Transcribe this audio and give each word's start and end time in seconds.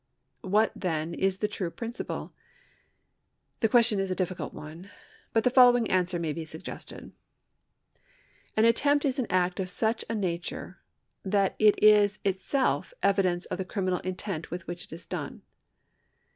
What, 0.41 0.71
then, 0.75 1.13
is 1.13 1.37
the 1.37 1.47
true 1.47 1.69
j^rinciple? 1.69 2.31
The 3.59 3.69
question 3.69 3.99
is 3.99 4.09
a 4.09 4.15
diffi 4.15 4.35
cidt 4.35 4.51
one, 4.51 4.89
but 5.31 5.43
the 5.43 5.51
following 5.51 5.91
answer 5.91 6.17
may 6.17 6.33
be 6.33 6.43
suggested. 6.43 7.11
An 8.57 8.65
attempt 8.65 9.05
is 9.05 9.19
an 9.19 9.27
act 9.29 9.59
of 9.59 9.69
such 9.69 10.03
a 10.09 10.15
nature 10.15 10.79
that 11.21 11.55
it 11.59 11.75
is 11.83 12.17
itself 12.25 12.95
evidence 13.03 13.45
of 13.45 13.59
the 13.59 13.63
criminal 13.63 13.99
intent 13.99 14.49
with 14.49 14.65
which 14.65 14.85
it 14.85 14.93
is 14.93 15.05
done. 15.05 15.43